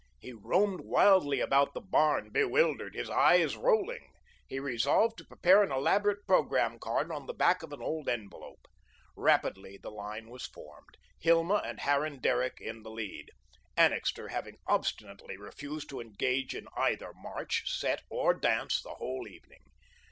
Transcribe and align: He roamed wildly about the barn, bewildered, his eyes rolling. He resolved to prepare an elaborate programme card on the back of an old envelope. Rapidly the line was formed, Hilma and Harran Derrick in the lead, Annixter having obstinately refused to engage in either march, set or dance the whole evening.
He 0.19 0.33
roamed 0.33 0.81
wildly 0.81 1.41
about 1.41 1.75
the 1.75 1.79
barn, 1.79 2.31
bewildered, 2.31 2.95
his 2.95 3.07
eyes 3.07 3.55
rolling. 3.55 4.11
He 4.47 4.59
resolved 4.59 5.15
to 5.19 5.23
prepare 5.25 5.61
an 5.61 5.71
elaborate 5.71 6.25
programme 6.25 6.79
card 6.79 7.11
on 7.11 7.27
the 7.27 7.35
back 7.35 7.61
of 7.61 7.71
an 7.71 7.83
old 7.83 8.09
envelope. 8.09 8.67
Rapidly 9.15 9.77
the 9.77 9.91
line 9.91 10.31
was 10.31 10.47
formed, 10.47 10.97
Hilma 11.19 11.61
and 11.63 11.81
Harran 11.81 12.17
Derrick 12.17 12.57
in 12.59 12.81
the 12.81 12.89
lead, 12.89 13.29
Annixter 13.77 14.29
having 14.29 14.57
obstinately 14.65 15.37
refused 15.37 15.87
to 15.89 16.01
engage 16.01 16.55
in 16.55 16.67
either 16.75 17.13
march, 17.13 17.71
set 17.71 18.01
or 18.09 18.33
dance 18.33 18.81
the 18.81 18.95
whole 18.95 19.27
evening. 19.27 19.61